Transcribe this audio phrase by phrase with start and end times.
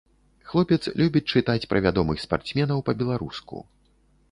[0.53, 3.65] Хлопец любіць чытаць пра вядомых спартсменаў па-беларуску.